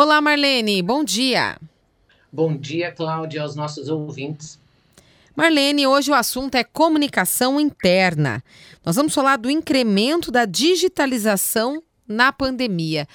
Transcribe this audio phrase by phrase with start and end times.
[0.00, 1.58] Olá, Marlene, bom dia.
[2.30, 4.56] Bom dia, Cláudia, aos nossos ouvintes.
[5.34, 8.40] Marlene, hoje o assunto é comunicação interna.
[8.84, 13.08] Nós vamos falar do incremento da digitalização na pandemia.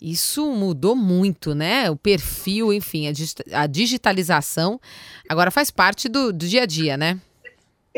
[0.00, 1.90] Isso mudou muito, né?
[1.90, 3.12] O perfil, enfim,
[3.52, 4.80] a, digitalização
[5.28, 7.20] agora faz parte do, do dia a dia, né?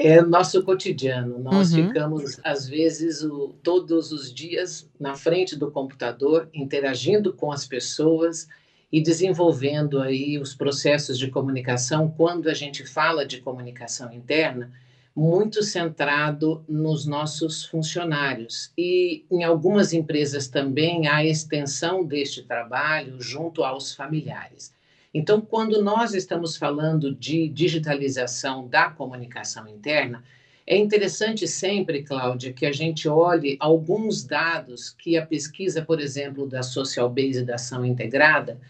[0.02, 1.38] É nosso cotidiano.
[1.38, 1.88] Nós uhum.
[1.88, 8.48] ficamos, às vezes, o, todos os dias na frente do computador, interagindo com as pessoas,
[8.92, 14.72] e desenvolvendo aí os processos de comunicação, quando a gente fala de comunicação interna,
[15.14, 18.72] muito centrado nos nossos funcionários.
[18.76, 24.72] E em algumas empresas também há extensão deste trabalho junto aos familiares.
[25.12, 30.22] Então, quando nós estamos falando de digitalização da comunicação interna,
[30.66, 36.46] é interessante sempre, Cláudia, que a gente olhe alguns dados que a pesquisa, por exemplo,
[36.46, 38.60] da Social Base da Ação Integrada,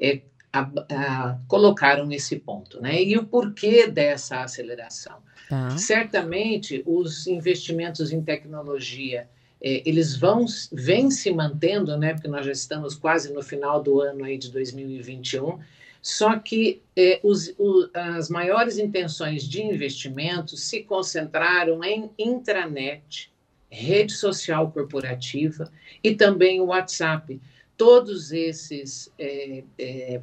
[0.00, 0.20] é,
[0.52, 2.80] a, a, colocaram esse ponto.
[2.80, 3.02] Né?
[3.02, 5.24] E o porquê dessa aceleração?
[5.48, 5.78] Tá.
[5.78, 9.28] Certamente, os investimentos em tecnologia,
[9.62, 14.00] é, eles vão, vêm se mantendo, né, porque nós já estamos quase no final do
[14.00, 15.58] ano aí de 2021,
[16.06, 23.32] só que é, os, o, as maiores intenções de investimento se concentraram em intranet,
[23.68, 25.68] rede social corporativa
[26.04, 27.40] e também o WhatsApp.
[27.76, 30.20] Todos esses é, eh,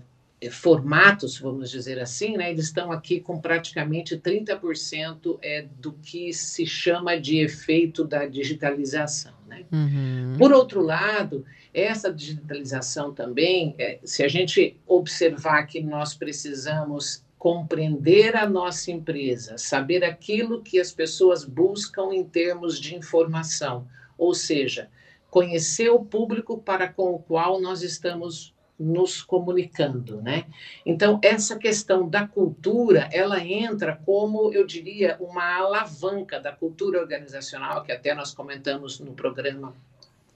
[0.50, 6.66] formatos, vamos dizer assim, né, eles estão aqui com praticamente 30% é, do que se
[6.66, 9.34] chama de efeito da digitalização.
[9.54, 9.66] Né?
[9.72, 10.36] Uhum.
[10.38, 18.38] Por outro lado, essa digitalização também, é, se a gente observar que nós precisamos compreender
[18.38, 23.86] a nossa empresa, saber aquilo que as pessoas buscam em termos de informação,
[24.18, 24.90] ou seja,
[25.30, 30.46] conhecer o público para com o qual nós estamos nos comunicando, né?
[30.86, 37.84] Então, essa questão da cultura, ela entra como, eu diria, uma alavanca da cultura organizacional,
[37.84, 39.76] que até nós comentamos no programa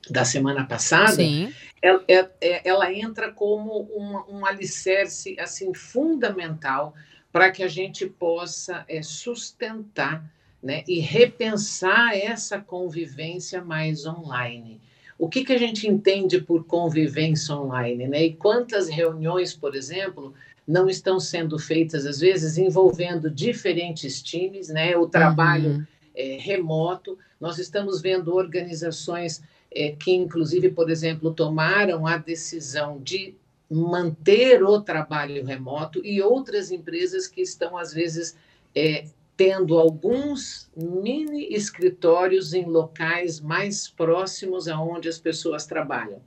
[0.09, 1.53] da semana passada, Sim.
[1.81, 6.93] Ela, é, é, ela entra como um, um alicerce, assim, fundamental
[7.31, 10.23] para que a gente possa é, sustentar
[10.61, 14.81] né, e repensar essa convivência mais online
[15.17, 18.25] o que, que a gente entende por convivência online, né?
[18.25, 20.33] E quantas reuniões, por exemplo,
[20.67, 24.95] não estão sendo feitas, às vezes, envolvendo diferentes times, né?
[24.95, 25.85] O trabalho uhum.
[26.15, 27.17] é, remoto.
[27.39, 29.41] Nós estamos vendo organizações
[29.71, 33.33] é, que, inclusive, por exemplo, tomaram a decisão de
[33.69, 38.35] manter o trabalho remoto e outras empresas que estão, às vezes,
[38.75, 39.05] é,
[39.37, 46.19] tendo alguns mini escritórios em locais mais próximos aonde as pessoas trabalham.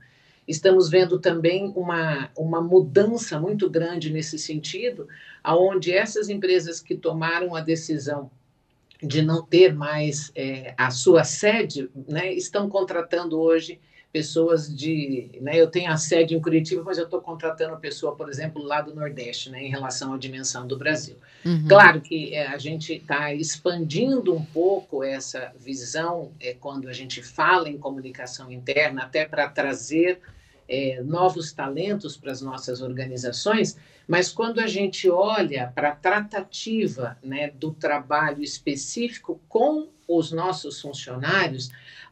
[0.47, 5.07] Estamos vendo também uma, uma mudança muito grande nesse sentido,
[5.43, 8.31] aonde essas empresas que tomaram a decisão
[9.03, 13.79] de não ter mais é, a sua sede, né, estão contratando hoje
[14.11, 15.29] pessoas de.
[15.41, 18.81] Né, eu tenho a sede em Curitiba, mas eu estou contratando pessoa, por exemplo, lá
[18.81, 21.15] do Nordeste, né, em relação à dimensão do Brasil.
[21.45, 21.67] Uhum.
[21.67, 27.23] Claro que é, a gente está expandindo um pouco essa visão é, quando a gente
[27.23, 30.19] fala em comunicação interna, até para trazer
[30.67, 37.17] é, novos talentos para as nossas organizações, mas quando a gente olha para a tratativa
[37.23, 41.69] né, do trabalho específico com os nossos funcionários,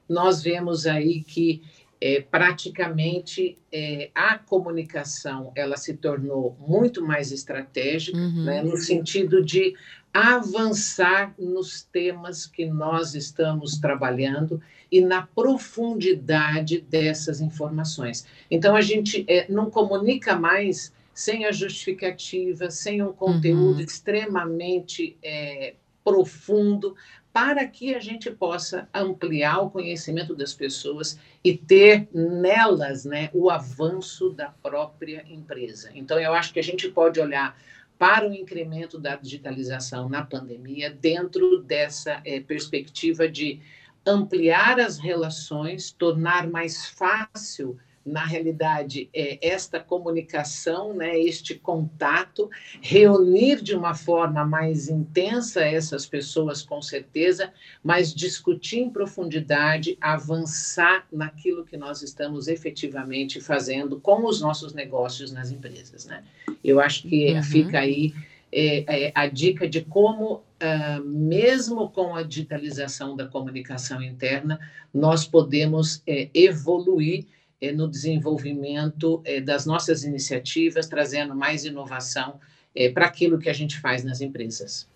[0.07, 1.61] nós vemos aí que
[2.01, 8.45] é, praticamente é, a comunicação ela se tornou muito mais estratégica, uhum.
[8.45, 9.75] né, no sentido de
[10.13, 14.61] avançar nos temas que nós estamos trabalhando
[14.91, 18.25] e na profundidade dessas informações.
[18.49, 23.81] Então, a gente é, não comunica mais sem a justificativa, sem um conteúdo uhum.
[23.81, 26.95] extremamente é, profundo,
[27.31, 33.49] para que a gente possa ampliar o conhecimento das pessoas e ter nelas né, o
[33.49, 35.91] avanço da própria empresa.
[35.93, 37.55] Então, eu acho que a gente pode olhar
[37.97, 43.59] para o incremento da digitalização na pandemia dentro dessa é, perspectiva de
[44.05, 52.49] ampliar as relações, tornar mais fácil na realidade, é esta comunicação, né, este contato,
[52.81, 57.53] reunir de uma forma mais intensa essas pessoas, com certeza,
[57.83, 65.31] mas discutir em profundidade, avançar naquilo que nós estamos efetivamente fazendo com os nossos negócios
[65.31, 66.05] nas empresas.
[66.05, 66.23] Né?
[66.63, 67.43] Eu acho que uhum.
[67.43, 68.13] fica aí
[68.51, 74.59] é, é, a dica de como, uh, mesmo com a digitalização da comunicação interna,
[74.93, 77.25] nós podemos é, evoluir
[77.73, 82.39] no desenvolvimento é, das nossas iniciativas, trazendo mais inovação
[82.75, 84.87] é, para aquilo que a gente faz nas empresas.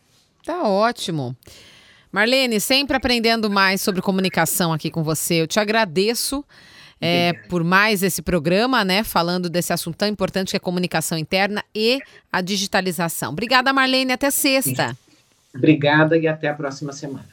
[0.46, 1.36] Tá ótimo.
[2.12, 5.42] Marlene, sempre aprendendo mais sobre comunicação aqui com você.
[5.42, 6.46] Eu te agradeço
[7.02, 9.04] é, por mais esse programa, né?
[9.04, 12.00] Falando desse assunto tão importante que é a comunicação interna e
[12.32, 13.32] a digitalização.
[13.32, 14.14] Obrigada, Marlene.
[14.14, 14.96] Até sexta.
[15.54, 17.33] Obrigada e até a próxima semana.